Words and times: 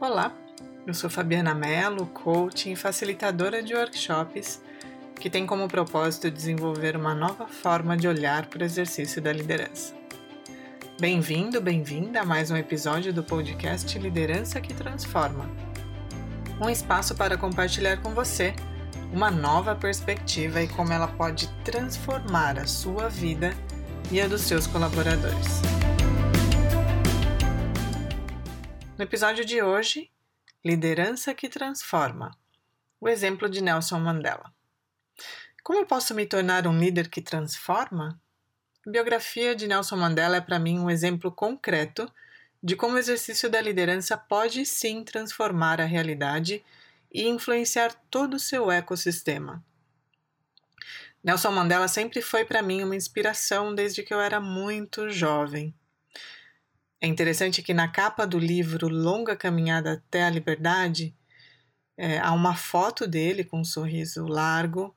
Olá, 0.00 0.32
eu 0.86 0.94
sou 0.94 1.10
Fabiana 1.10 1.54
Mello, 1.54 2.06
coach 2.06 2.72
e 2.72 2.74
facilitadora 2.74 3.62
de 3.62 3.74
workshops 3.74 4.62
que 5.16 5.28
tem 5.28 5.44
como 5.44 5.68
propósito 5.68 6.30
desenvolver 6.30 6.96
uma 6.96 7.14
nova 7.14 7.46
forma 7.46 7.98
de 7.98 8.08
olhar 8.08 8.46
para 8.46 8.62
o 8.62 8.64
exercício 8.64 9.20
da 9.20 9.30
liderança. 9.30 9.94
Bem-vindo, 10.98 11.60
bem-vinda 11.60 12.22
a 12.22 12.24
mais 12.24 12.50
um 12.50 12.56
episódio 12.56 13.12
do 13.12 13.22
podcast 13.22 13.98
Liderança 13.98 14.58
que 14.58 14.72
Transforma. 14.72 15.50
Um 16.58 16.70
espaço 16.70 17.14
para 17.14 17.36
compartilhar 17.36 17.98
com 17.98 18.14
você 18.14 18.54
uma 19.12 19.30
nova 19.30 19.76
perspectiva 19.76 20.62
e 20.62 20.68
como 20.68 20.94
ela 20.94 21.08
pode 21.08 21.46
transformar 21.62 22.58
a 22.58 22.66
sua 22.66 23.10
vida 23.10 23.52
e 24.10 24.18
a 24.18 24.26
dos 24.26 24.40
seus 24.40 24.66
colaboradores. 24.66 25.60
No 29.00 29.04
episódio 29.04 29.46
de 29.46 29.62
hoje, 29.62 30.10
Liderança 30.62 31.32
que 31.32 31.48
Transforma 31.48 32.36
o 33.00 33.08
exemplo 33.08 33.48
de 33.48 33.62
Nelson 33.62 33.98
Mandela. 33.98 34.52
Como 35.64 35.78
eu 35.78 35.86
posso 35.86 36.14
me 36.14 36.26
tornar 36.26 36.66
um 36.66 36.78
líder 36.78 37.08
que 37.08 37.22
transforma? 37.22 38.20
A 38.86 38.90
biografia 38.90 39.56
de 39.56 39.66
Nelson 39.66 39.96
Mandela 39.96 40.36
é 40.36 40.40
para 40.42 40.58
mim 40.58 40.78
um 40.78 40.90
exemplo 40.90 41.32
concreto 41.32 42.12
de 42.62 42.76
como 42.76 42.96
o 42.96 42.98
exercício 42.98 43.48
da 43.48 43.58
liderança 43.58 44.18
pode 44.18 44.66
sim 44.66 45.02
transformar 45.02 45.80
a 45.80 45.86
realidade 45.86 46.62
e 47.10 47.26
influenciar 47.26 47.94
todo 48.10 48.34
o 48.34 48.38
seu 48.38 48.70
ecossistema. 48.70 49.64
Nelson 51.24 51.52
Mandela 51.52 51.88
sempre 51.88 52.20
foi 52.20 52.44
para 52.44 52.60
mim 52.60 52.82
uma 52.82 52.96
inspiração 52.96 53.74
desde 53.74 54.02
que 54.02 54.12
eu 54.12 54.20
era 54.20 54.42
muito 54.42 55.08
jovem. 55.08 55.74
É 57.00 57.06
interessante 57.06 57.62
que 57.62 57.72
na 57.72 57.88
capa 57.88 58.26
do 58.26 58.38
livro 58.38 58.86
Longa 58.88 59.34
Caminhada 59.34 59.94
até 59.94 60.24
a 60.24 60.30
Liberdade 60.30 61.16
é, 61.96 62.18
há 62.18 62.32
uma 62.32 62.54
foto 62.54 63.06
dele 63.06 63.42
com 63.42 63.60
um 63.60 63.64
sorriso 63.64 64.26
largo 64.26 64.94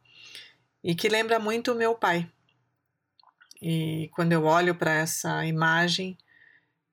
e 0.84 0.94
que 0.94 1.08
lembra 1.08 1.40
muito 1.40 1.72
o 1.72 1.76
meu 1.76 1.96
pai. 1.96 2.30
E 3.62 4.10
quando 4.14 4.34
eu 4.34 4.44
olho 4.44 4.76
para 4.76 4.94
essa 4.94 5.46
imagem, 5.46 6.18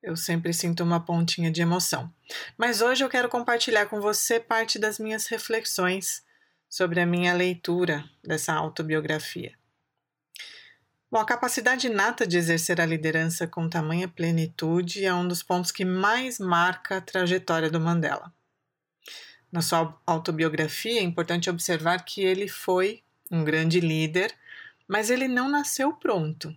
eu 0.00 0.17
sempre 0.17 0.55
sinto 0.55 0.84
uma 0.84 1.05
pontinha 1.05 1.50
de 1.50 1.61
emoção. 1.61 2.12
Mas 2.56 2.80
hoje 2.80 3.02
eu 3.05 3.08
quero 3.08 3.28
compartilhar 3.28 3.86
com 3.86 4.00
você 4.00 4.39
parte 4.39 4.78
das 4.78 5.00
minhas 5.00 5.27
reflexões 5.27 6.24
sobre 6.69 7.00
a 7.00 7.06
minha 7.06 7.34
leitura 7.34 8.08
dessa 8.22 8.52
autobiografia. 8.52 9.59
Bom, 11.11 11.19
a 11.19 11.25
capacidade 11.25 11.89
inata 11.89 12.25
de 12.25 12.39
exercer 12.39 12.80
a 12.80 12.86
liderança 12.86 13.44
com 13.44 13.69
tamanha 13.69 14.06
plenitude 14.06 15.05
é 15.05 15.12
um 15.12 15.27
dos 15.27 15.42
pontos 15.42 15.72
que 15.72 15.84
mais 15.84 16.39
marca 16.39 16.98
a 16.98 17.00
trajetória 17.00 17.69
do 17.69 17.80
Mandela. 17.80 18.33
Na 19.50 19.61
sua 19.61 20.00
autobiografia, 20.06 21.00
é 21.00 21.02
importante 21.02 21.50
observar 21.50 22.05
que 22.05 22.20
ele 22.20 22.47
foi 22.47 23.02
um 23.28 23.42
grande 23.42 23.80
líder, 23.80 24.33
mas 24.86 25.11
ele 25.11 25.27
não 25.27 25.48
nasceu 25.48 25.92
pronto. 25.92 26.56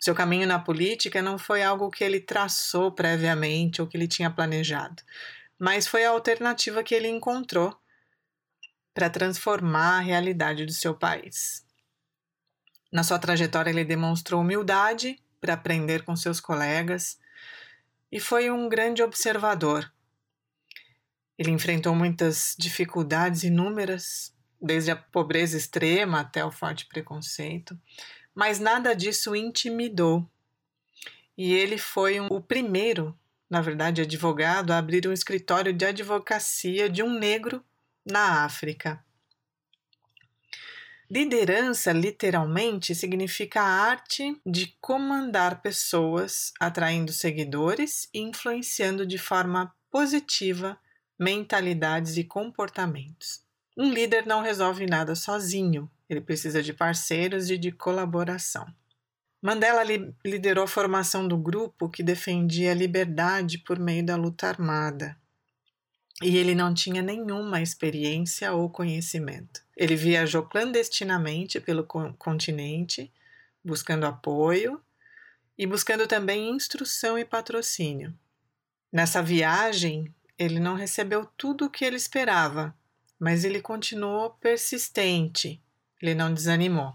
Seu 0.00 0.16
caminho 0.16 0.48
na 0.48 0.58
política 0.58 1.22
não 1.22 1.38
foi 1.38 1.62
algo 1.62 1.92
que 1.92 2.02
ele 2.02 2.18
traçou 2.18 2.90
previamente 2.90 3.80
ou 3.80 3.86
que 3.86 3.96
ele 3.96 4.08
tinha 4.08 4.30
planejado, 4.30 5.00
mas 5.56 5.86
foi 5.86 6.04
a 6.04 6.10
alternativa 6.10 6.82
que 6.82 6.94
ele 6.94 7.06
encontrou 7.06 7.72
para 8.92 9.08
transformar 9.08 9.98
a 9.98 10.00
realidade 10.00 10.66
do 10.66 10.72
seu 10.72 10.92
país. 10.92 11.63
Na 12.94 13.02
sua 13.02 13.18
trajetória, 13.18 13.70
ele 13.70 13.84
demonstrou 13.84 14.40
humildade 14.40 15.20
para 15.40 15.54
aprender 15.54 16.04
com 16.04 16.14
seus 16.14 16.38
colegas 16.38 17.18
e 18.10 18.20
foi 18.20 18.48
um 18.48 18.68
grande 18.68 19.02
observador. 19.02 19.92
Ele 21.36 21.50
enfrentou 21.50 21.92
muitas 21.92 22.54
dificuldades 22.56 23.42
inúmeras, 23.42 24.32
desde 24.62 24.92
a 24.92 24.96
pobreza 24.96 25.56
extrema 25.56 26.20
até 26.20 26.44
o 26.44 26.52
forte 26.52 26.86
preconceito, 26.86 27.76
mas 28.32 28.60
nada 28.60 28.94
disso 28.94 29.32
o 29.32 29.36
intimidou. 29.36 30.24
E 31.36 31.52
ele 31.52 31.76
foi 31.76 32.20
um, 32.20 32.26
o 32.26 32.40
primeiro, 32.40 33.18
na 33.50 33.60
verdade, 33.60 34.02
advogado 34.02 34.70
a 34.70 34.78
abrir 34.78 35.08
um 35.08 35.12
escritório 35.12 35.72
de 35.72 35.84
advocacia 35.84 36.88
de 36.88 37.02
um 37.02 37.12
negro 37.18 37.60
na 38.06 38.44
África. 38.44 39.04
Liderança, 41.14 41.92
literalmente, 41.92 42.92
significa 42.92 43.60
a 43.60 43.68
arte 43.88 44.36
de 44.44 44.76
comandar 44.80 45.62
pessoas, 45.62 46.52
atraindo 46.58 47.12
seguidores 47.12 48.08
e 48.12 48.18
influenciando 48.18 49.06
de 49.06 49.16
forma 49.16 49.72
positiva 49.92 50.76
mentalidades 51.16 52.16
e 52.16 52.24
comportamentos. 52.24 53.44
Um 53.78 53.92
líder 53.92 54.26
não 54.26 54.42
resolve 54.42 54.86
nada 54.86 55.14
sozinho, 55.14 55.88
ele 56.10 56.20
precisa 56.20 56.60
de 56.60 56.72
parceiros 56.72 57.48
e 57.48 57.56
de 57.56 57.70
colaboração. 57.70 58.66
Mandela 59.40 59.84
li 59.84 60.12
liderou 60.24 60.64
a 60.64 60.68
formação 60.68 61.28
do 61.28 61.38
grupo 61.38 61.88
que 61.88 62.02
defendia 62.02 62.72
a 62.72 62.74
liberdade 62.74 63.58
por 63.58 63.78
meio 63.78 64.04
da 64.04 64.16
luta 64.16 64.48
armada 64.48 65.16
e 66.22 66.36
ele 66.36 66.54
não 66.54 66.72
tinha 66.72 67.02
nenhuma 67.02 67.60
experiência 67.60 68.52
ou 68.52 68.70
conhecimento. 68.70 69.62
Ele 69.76 69.96
viajou 69.96 70.42
clandestinamente 70.44 71.60
pelo 71.60 71.84
continente, 71.84 73.12
buscando 73.64 74.06
apoio 74.06 74.80
e 75.58 75.66
buscando 75.66 76.06
também 76.06 76.50
instrução 76.50 77.18
e 77.18 77.24
patrocínio. 77.24 78.16
Nessa 78.92 79.22
viagem, 79.22 80.14
ele 80.38 80.60
não 80.60 80.74
recebeu 80.74 81.26
tudo 81.36 81.64
o 81.64 81.70
que 81.70 81.84
ele 81.84 81.96
esperava, 81.96 82.74
mas 83.18 83.44
ele 83.44 83.60
continuou 83.60 84.30
persistente, 84.30 85.60
ele 86.00 86.14
não 86.14 86.32
desanimou. 86.32 86.94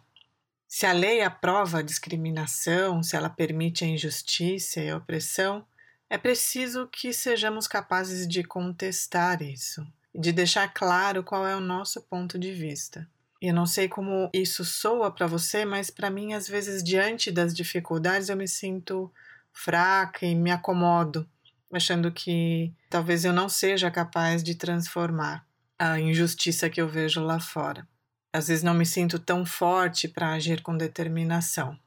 Se 0.68 0.86
a 0.86 0.94
lei 0.94 1.22
aprova 1.22 1.80
a 1.80 1.82
discriminação, 1.82 3.02
se 3.02 3.16
ela 3.16 3.30
permite 3.30 3.84
a 3.84 3.88
injustiça 3.88 4.80
e 4.80 4.90
a 4.90 4.98
opressão, 4.98 5.66
é 6.10 6.18
preciso 6.18 6.88
que 6.88 7.14
sejamos 7.14 7.68
capazes 7.68 8.28
de 8.28 8.44
contestar 8.44 9.42
isso, 9.42 9.86
de 10.14 10.32
deixar 10.32 10.74
claro 10.74 11.24
qual 11.24 11.48
é 11.48 11.56
o 11.56 11.62
nosso 11.62 12.02
ponto 12.02 12.40
de 12.40 12.52
vista. 12.52 13.08
Eu 13.42 13.54
não 13.54 13.66
sei 13.66 13.88
como 13.88 14.30
isso 14.34 14.66
soa 14.66 15.12
para 15.12 15.28
você, 15.28 15.64
mas 15.64 15.90
para 15.90 16.10
mim, 16.10 16.34
às 16.34 16.48
vezes, 16.48 16.84
diante 16.84 17.32
das 17.32 17.54
dificuldades, 17.54 18.28
eu 18.28 18.36
me 18.36 18.48
sinto 18.48 19.12
fraca 19.54 20.26
e 20.26 20.36
me 20.36 20.52
acomodo, 20.52 21.30
achando 21.72 22.12
que 22.12 22.74
talvez 22.90 23.24
eu 23.24 23.32
não 23.32 23.48
seja 23.48 23.90
capaz 23.92 24.44
de 24.44 24.56
transformar 24.56 25.46
a 25.78 26.00
injustiça 26.00 26.70
que 26.70 26.82
eu 26.82 26.90
vejo 26.90 27.22
lá 27.22 27.40
fora. 27.40 27.88
Às 28.34 28.48
vezes 28.48 28.64
não 28.64 28.74
me 28.74 28.86
sinto 28.86 29.18
tão 29.18 29.46
forte 29.46 30.08
para 30.08 30.34
agir 30.34 30.62
com 30.62 30.76
determinação. 30.76 31.80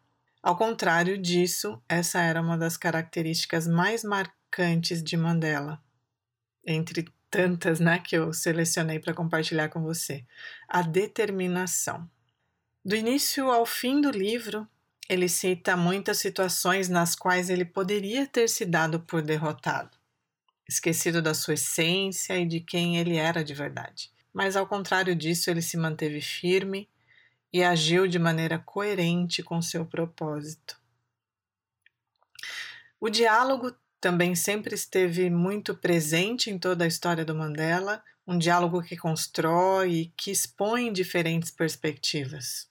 Ao 0.43 0.57
contrário 0.57 1.17
disso, 1.17 1.81
essa 1.89 2.21
era 2.21 2.41
uma 2.41 2.59
das 2.59 2.77
características 2.77 3.69
mais 3.69 4.03
marcantes 4.03 5.01
de 5.01 5.17
Mandela, 5.17 5.81
entre 6.67 7.07
tantas 7.31 7.79
né, 7.79 8.01
que 8.01 8.17
eu 8.17 8.33
selecionei 8.33 8.99
para 8.99 9.15
compartilhar 9.15 9.69
com 9.69 9.81
você: 9.81 10.25
a 10.69 10.83
determinação. 10.83 12.11
Do 12.85 12.97
início 12.97 13.49
ao 13.53 13.65
fim 13.65 14.01
do 14.01 14.11
livro, 14.11 14.67
ele 15.09 15.29
cita 15.29 15.77
muitas 15.77 16.19
situações 16.19 16.89
nas 16.89 17.15
quais 17.15 17.49
ele 17.49 17.65
poderia 17.65 18.27
ter 18.27 18.49
se 18.49 18.65
dado 18.65 18.99
por 18.99 19.23
derrotado, 19.23 19.97
esquecido 20.69 21.23
da 21.23 21.35
sua 21.35 21.55
essência 21.55 22.37
e 22.37 22.45
de 22.45 22.59
quem 22.59 22.97
ele 22.97 23.17
era 23.17 23.45
de 23.45 23.55
verdade. 23.55 24.11
Mas, 24.33 24.57
ao 24.57 24.67
contrário 24.67 25.15
disso, 25.15 25.51
ele 25.51 25.63
se 25.63 25.77
manteve 25.77 26.21
firme 26.21 26.89
e 27.53 27.63
agiu 27.63 28.07
de 28.07 28.19
maneira 28.19 28.59
coerente 28.59 29.43
com 29.43 29.61
seu 29.61 29.85
propósito. 29.85 30.81
O 32.99 33.11
diálogo 33.11 33.75
também 34.01 34.35
sempre 34.35 34.75
esteve 34.75 35.29
muito 35.29 35.75
presente 35.77 36.51
em 36.51 36.59
toda 36.59 36.85
a 36.85 36.89
história 36.89 37.25
do 37.25 37.35
Mandela, 37.35 38.03
um 38.27 38.39
diálogo 38.39 38.83
que 38.83 38.97
constrói 38.97 39.93
e 39.93 40.07
que 40.17 40.31
expõe 40.31 40.93
diferentes 40.93 41.51
perspectivas. 41.51 42.69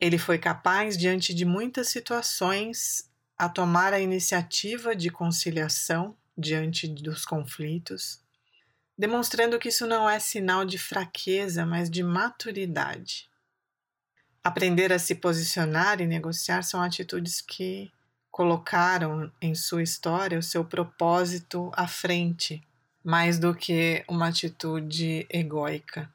Ele 0.00 0.18
foi 0.18 0.38
capaz, 0.38 0.96
diante 0.96 1.34
de 1.34 1.44
muitas 1.44 1.88
situações, 1.88 3.10
a 3.36 3.48
tomar 3.48 3.92
a 3.92 4.00
iniciativa 4.00 4.94
de 4.94 5.10
conciliação 5.10 6.16
diante 6.36 6.88
dos 6.88 7.24
conflitos, 7.24 8.20
demonstrando 8.96 9.58
que 9.58 9.68
isso 9.68 9.86
não 9.86 10.08
é 10.08 10.18
sinal 10.18 10.64
de 10.64 10.78
fraqueza, 10.78 11.66
mas 11.66 11.90
de 11.90 12.02
maturidade. 12.02 13.28
Aprender 14.44 14.92
a 14.92 14.98
se 14.98 15.14
posicionar 15.14 16.02
e 16.02 16.06
negociar 16.06 16.60
são 16.60 16.82
atitudes 16.82 17.40
que 17.40 17.90
colocaram 18.30 19.32
em 19.40 19.54
sua 19.54 19.82
história 19.82 20.38
o 20.38 20.42
seu 20.42 20.62
propósito 20.62 21.72
à 21.74 21.88
frente, 21.88 22.62
mais 23.02 23.38
do 23.38 23.54
que 23.54 24.04
uma 24.06 24.28
atitude 24.28 25.26
egóica. 25.30 26.12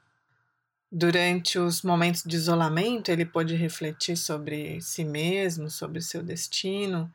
Durante 0.92 1.58
os 1.58 1.82
momentos 1.82 2.22
de 2.24 2.36
isolamento, 2.36 3.10
ele 3.10 3.26
pôde 3.26 3.56
refletir 3.56 4.16
sobre 4.16 4.80
si 4.80 5.04
mesmo, 5.04 5.68
sobre 5.68 6.00
seu 6.00 6.22
destino. 6.22 7.12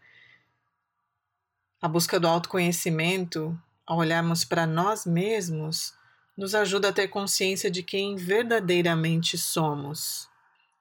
A 1.82 1.88
busca 1.88 2.20
do 2.20 2.28
autoconhecimento 2.28 3.58
ao 3.88 4.00
olharmos 4.00 4.44
para 4.44 4.68
nós 4.68 5.06
mesmos, 5.06 5.94
nos 6.38 6.54
ajuda 6.54 6.90
a 6.90 6.94
ter 6.94 7.08
consciência 7.08 7.72
de 7.72 7.84
quem 7.84 8.18
verdadeiramente 8.18 9.38
somos 9.38 10.28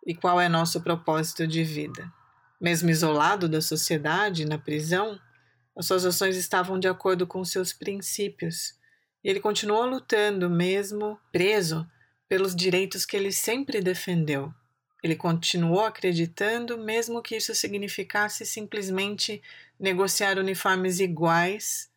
e 0.07 0.15
qual 0.15 0.41
é 0.41 0.49
nosso 0.49 0.81
propósito 0.81 1.47
de 1.47 1.65
vida. 1.65 2.13
Mesmo 2.61 2.91
isolado 2.91 3.49
da 3.49 3.61
sociedade, 3.61 4.45
na 4.45 4.59
prisão, 4.59 5.19
as 5.77 5.87
suas 5.87 6.05
ações 6.05 6.37
estavam 6.37 6.79
de 6.79 6.87
acordo 6.87 7.27
com 7.27 7.45
seus 7.45 7.73
princípios 7.73 8.79
e 9.23 9.31
ele 9.31 9.41
continuou 9.41 9.87
lutando, 9.87 10.51
mesmo 10.51 11.19
preso, 11.33 11.89
pelos 12.29 12.55
direitos 12.55 13.07
que 13.07 13.17
ele 13.17 13.33
sempre 13.33 13.81
defendeu. 13.81 14.53
Ele 15.03 15.17
continuou 15.17 15.85
acreditando, 15.85 16.79
mesmo 16.79 17.23
que 17.23 17.37
isso 17.37 17.55
significasse 17.55 18.45
simplesmente 18.45 19.43
negociar 19.79 20.39
uniformes 20.39 21.01
iguais 21.01 21.91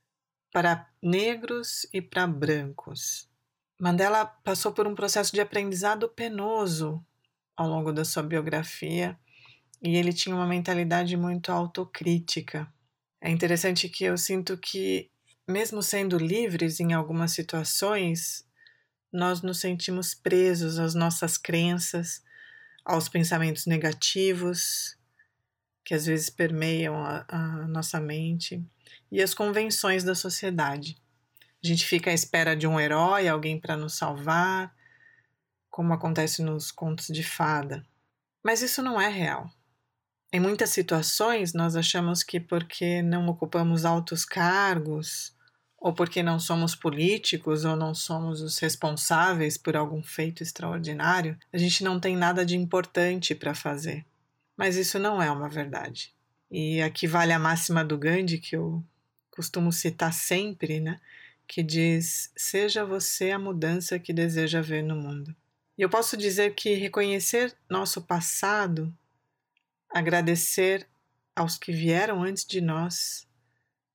para 0.51 0.87
negros 1.01 1.85
e 1.93 2.01
para 2.01 2.25
brancos. 2.25 3.29
Mandela 3.79 4.25
passou 4.25 4.71
por 4.71 4.87
um 4.87 4.95
processo 4.95 5.31
de 5.33 5.41
aprendizado 5.41 6.09
penoso 6.09 7.05
ao 7.57 7.67
longo 7.67 7.91
da 7.91 8.05
sua 8.05 8.23
biografia 8.23 9.17
e 9.81 9.95
ele 9.95 10.13
tinha 10.13 10.35
uma 10.35 10.47
mentalidade 10.47 11.17
muito 11.17 11.51
autocrítica. 11.51 12.71
É 13.19 13.29
interessante 13.29 13.89
que 13.89 14.03
eu 14.03 14.17
sinto 14.17 14.57
que, 14.57 15.09
mesmo 15.47 15.81
sendo 15.81 16.17
livres 16.17 16.79
em 16.79 16.93
algumas 16.93 17.31
situações, 17.31 18.45
nós 19.11 19.41
nos 19.41 19.59
sentimos 19.59 20.13
presos 20.13 20.79
às 20.79 20.93
nossas 20.93 21.37
crenças, 21.37 22.21
aos 22.85 23.09
pensamentos 23.09 23.65
negativos 23.65 24.97
que 25.87 25.93
às 25.93 26.05
vezes 26.05 26.29
permeiam 26.29 27.01
a, 27.01 27.25
a 27.29 27.67
nossa 27.67 27.97
mente 27.97 28.61
e 29.09 29.21
as 29.21 29.33
convenções 29.33 30.03
da 30.03 30.13
sociedade. 30.13 30.97
A 31.63 31.67
gente 31.67 31.85
fica 31.85 32.11
à 32.11 32.13
espera 32.13 32.57
de 32.57 32.67
um 32.67 32.77
herói, 32.77 33.27
alguém 33.27 33.57
para 33.57 33.77
nos 33.77 33.97
salvar, 33.97 34.75
como 35.77 35.93
acontece 35.93 36.41
nos 36.41 36.71
contos 36.71 37.05
de 37.05 37.21
fada. 37.21 37.85
Mas 38.43 38.63
isso 38.63 38.81
não 38.81 38.99
é 38.99 39.09
real. 39.09 39.47
Em 40.33 40.39
muitas 40.39 40.71
situações, 40.71 41.53
nós 41.53 41.75
achamos 41.75 42.23
que 42.23 42.39
porque 42.39 43.03
não 43.03 43.27
ocupamos 43.27 43.85
altos 43.85 44.25
cargos, 44.25 45.35
ou 45.77 45.93
porque 45.93 46.23
não 46.23 46.39
somos 46.39 46.73
políticos, 46.73 47.63
ou 47.63 47.75
não 47.75 47.93
somos 47.93 48.41
os 48.41 48.57
responsáveis 48.57 49.55
por 49.55 49.77
algum 49.77 50.01
feito 50.01 50.41
extraordinário, 50.41 51.37
a 51.53 51.59
gente 51.59 51.83
não 51.83 51.99
tem 51.99 52.17
nada 52.17 52.43
de 52.43 52.57
importante 52.57 53.35
para 53.35 53.53
fazer. 53.53 54.03
Mas 54.57 54.77
isso 54.77 54.97
não 54.97 55.21
é 55.21 55.29
uma 55.29 55.47
verdade. 55.47 56.11
E 56.49 56.81
aqui 56.81 57.05
vale 57.05 57.33
a 57.33 57.37
máxima 57.37 57.85
do 57.85 57.99
Gandhi, 57.99 58.39
que 58.39 58.55
eu 58.55 58.83
costumo 59.29 59.71
citar 59.71 60.11
sempre, 60.11 60.79
né? 60.79 60.99
Que 61.47 61.61
diz: 61.61 62.31
Seja 62.35 62.83
você 62.83 63.29
a 63.29 63.37
mudança 63.37 63.99
que 63.99 64.11
deseja 64.11 64.59
ver 64.59 64.81
no 64.81 64.95
mundo. 64.95 65.35
Eu 65.77 65.89
posso 65.89 66.17
dizer 66.17 66.55
que 66.55 66.73
reconhecer 66.73 67.55
nosso 67.69 68.01
passado, 68.01 68.91
agradecer 69.89 70.87
aos 71.35 71.57
que 71.57 71.71
vieram 71.71 72.23
antes 72.23 72.45
de 72.45 72.59
nós, 72.59 73.27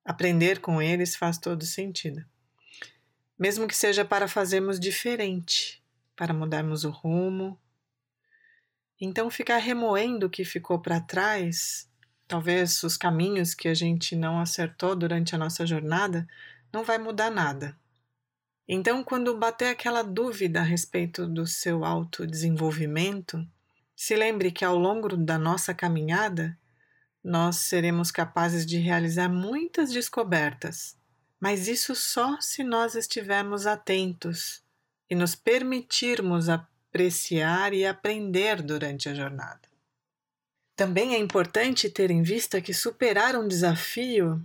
aprender 0.05 0.61
com 0.61 0.81
eles 0.81 1.17
faz 1.17 1.39
todo 1.39 1.65
sentido. 1.65 2.25
Mesmo 3.39 3.67
que 3.67 3.75
seja 3.75 4.05
para 4.05 4.29
fazermos 4.29 4.79
diferente, 4.79 5.83
para 6.15 6.33
mudarmos 6.33 6.85
o 6.85 6.91
rumo. 6.91 7.59
Então, 9.01 9.29
ficar 9.29 9.59
remoendo 9.59 10.27
o 10.27 10.31
que 10.31 10.45
ficou 10.45 10.79
para 10.81 11.01
trás 11.01 11.91
talvez 12.33 12.83
os 12.83 12.97
caminhos 12.97 13.53
que 13.53 13.69
a 13.69 13.75
gente 13.75 14.17
não 14.17 14.41
acertou 14.41 14.97
durante 14.97 15.35
a 15.35 15.39
nossa 15.39 15.67
jornada, 15.67 16.27
não 16.73 16.83
vai 16.83 16.97
mudar 16.97 17.31
nada. 17.31 17.79
Então, 18.69 19.03
quando 19.03 19.37
bater 19.37 19.69
aquela 19.69 20.03
dúvida 20.03 20.61
a 20.61 20.65
respeito 20.65 21.27
do 21.27 21.47
seu 21.47 21.85
autodesenvolvimento, 21.85 23.45
se 23.95 24.15
lembre 24.15 24.51
que 24.51 24.65
ao 24.65 24.77
longo 24.77 25.17
da 25.17 25.39
nossa 25.39 25.75
caminhada, 25.75 26.57
nós 27.23 27.57
seremos 27.57 28.11
capazes 28.11 28.67
de 28.67 28.79
realizar 28.79 29.29
muitas 29.29 29.93
descobertas, 29.93 30.97
mas 31.39 31.69
isso 31.69 31.95
só 31.95 32.41
se 32.41 32.65
nós 32.65 32.95
estivermos 32.95 33.67
atentos 33.67 34.63
e 35.09 35.15
nos 35.15 35.35
permitirmos 35.35 36.49
apreciar 36.49 37.73
e 37.75 37.85
aprender 37.85 38.63
durante 38.63 39.09
a 39.09 39.15
jornada. 39.15 39.61
Também 40.75 41.15
é 41.15 41.19
importante 41.19 41.91
ter 41.91 42.11
em 42.11 42.23
vista 42.23 42.61
que 42.61 42.73
superar 42.73 43.37
um 43.37 43.47
desafio 43.47 44.43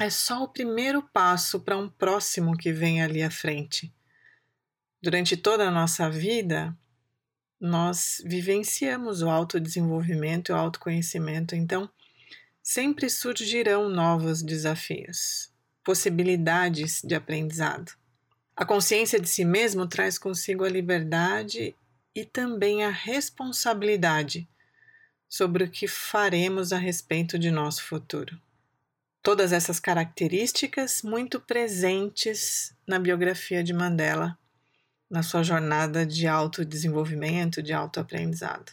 é 0.00 0.10
só 0.10 0.42
o 0.42 0.48
primeiro 0.48 1.02
passo 1.02 1.60
para 1.60 1.78
um 1.78 1.88
próximo 1.88 2.56
que 2.56 2.72
vem 2.72 3.02
ali 3.02 3.22
à 3.22 3.30
frente. 3.30 3.92
Durante 5.00 5.36
toda 5.36 5.68
a 5.68 5.70
nossa 5.70 6.10
vida, 6.10 6.76
nós 7.60 8.20
vivenciamos 8.24 9.22
o 9.22 9.30
autodesenvolvimento 9.30 10.50
e 10.50 10.52
o 10.52 10.56
autoconhecimento, 10.56 11.54
então 11.54 11.88
sempre 12.62 13.08
surgirão 13.08 13.88
novos 13.88 14.42
desafios, 14.42 15.52
possibilidades 15.84 17.00
de 17.02 17.14
aprendizado. 17.14 17.92
A 18.56 18.64
consciência 18.64 19.20
de 19.20 19.28
si 19.28 19.44
mesmo 19.44 19.86
traz 19.86 20.18
consigo 20.18 20.64
a 20.64 20.68
liberdade 20.68 21.74
e 22.14 22.24
também 22.24 22.84
a 22.84 22.90
responsabilidade 22.90 24.48
sobre 25.28 25.64
o 25.64 25.70
que 25.70 25.86
faremos 25.86 26.72
a 26.72 26.78
respeito 26.78 27.38
de 27.38 27.50
nosso 27.50 27.82
futuro. 27.82 28.40
Todas 29.24 29.54
essas 29.54 29.80
características 29.80 31.00
muito 31.02 31.40
presentes 31.40 32.76
na 32.86 32.98
biografia 32.98 33.64
de 33.64 33.72
Mandela, 33.72 34.38
na 35.10 35.22
sua 35.22 35.42
jornada 35.42 36.04
de 36.04 36.26
autodesenvolvimento, 36.26 37.62
de 37.62 37.72
autoaprendizado. 37.72 38.70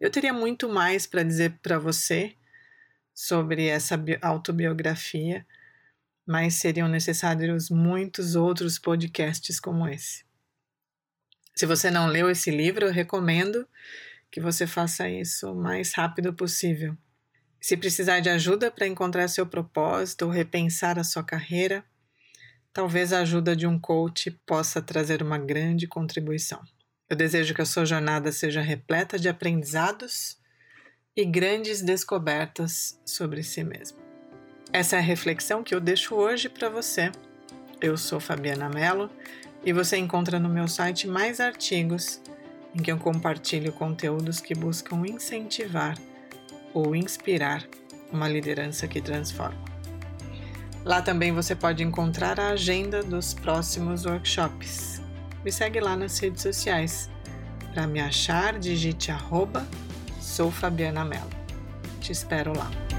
Eu 0.00 0.10
teria 0.10 0.32
muito 0.32 0.68
mais 0.68 1.06
para 1.06 1.22
dizer 1.22 1.56
para 1.62 1.78
você 1.78 2.34
sobre 3.14 3.68
essa 3.68 3.94
autobiografia, 4.20 5.46
mas 6.26 6.54
seriam 6.54 6.88
necessários 6.88 7.70
muitos 7.70 8.34
outros 8.34 8.76
podcasts 8.76 9.60
como 9.60 9.86
esse. 9.86 10.24
Se 11.54 11.64
você 11.64 11.92
não 11.92 12.08
leu 12.08 12.28
esse 12.28 12.50
livro, 12.50 12.86
eu 12.86 12.92
recomendo 12.92 13.68
que 14.32 14.40
você 14.40 14.66
faça 14.66 15.08
isso 15.08 15.52
o 15.52 15.54
mais 15.54 15.94
rápido 15.94 16.34
possível. 16.34 16.98
Se 17.60 17.76
precisar 17.76 18.20
de 18.20 18.30
ajuda 18.30 18.70
para 18.70 18.86
encontrar 18.86 19.28
seu 19.28 19.46
propósito 19.46 20.24
ou 20.24 20.30
repensar 20.30 20.98
a 20.98 21.04
sua 21.04 21.22
carreira, 21.22 21.84
talvez 22.72 23.12
a 23.12 23.20
ajuda 23.20 23.54
de 23.54 23.66
um 23.66 23.78
coach 23.78 24.30
possa 24.46 24.80
trazer 24.80 25.22
uma 25.22 25.36
grande 25.36 25.86
contribuição. 25.86 26.62
Eu 27.08 27.16
desejo 27.16 27.54
que 27.54 27.60
a 27.60 27.66
sua 27.66 27.84
jornada 27.84 28.32
seja 28.32 28.62
repleta 28.62 29.18
de 29.18 29.28
aprendizados 29.28 30.38
e 31.14 31.24
grandes 31.24 31.82
descobertas 31.82 32.98
sobre 33.04 33.42
si 33.42 33.62
mesmo. 33.62 33.98
Essa 34.72 34.96
é 34.96 34.98
a 35.00 35.02
reflexão 35.02 35.62
que 35.62 35.74
eu 35.74 35.80
deixo 35.80 36.14
hoje 36.14 36.48
para 36.48 36.70
você. 36.70 37.12
Eu 37.80 37.96
sou 37.98 38.20
Fabiana 38.20 38.70
Mello 38.70 39.10
e 39.64 39.72
você 39.72 39.98
encontra 39.98 40.38
no 40.38 40.48
meu 40.48 40.66
site 40.66 41.06
mais 41.06 41.40
artigos 41.40 42.22
em 42.74 42.80
que 42.80 42.90
eu 42.90 42.96
compartilho 42.96 43.72
conteúdos 43.72 44.40
que 44.40 44.54
buscam 44.54 45.04
incentivar 45.04 45.98
ou 46.74 46.94
inspirar 46.94 47.64
uma 48.12 48.28
liderança 48.28 48.88
que 48.88 49.00
transforma. 49.00 49.64
Lá 50.84 51.02
também 51.02 51.32
você 51.32 51.54
pode 51.54 51.82
encontrar 51.82 52.40
a 52.40 52.50
agenda 52.50 53.02
dos 53.02 53.34
próximos 53.34 54.06
workshops. 54.06 55.02
Me 55.44 55.52
segue 55.52 55.80
lá 55.80 55.96
nas 55.96 56.18
redes 56.18 56.42
sociais. 56.42 57.10
Para 57.72 57.86
me 57.86 58.00
achar, 58.00 58.58
digite 58.58 59.10
arroba 59.10 59.66
sou 60.20 60.50
Fabiana 60.50 61.04
Mello. 61.04 61.30
Te 62.00 62.12
espero 62.12 62.56
lá. 62.56 62.89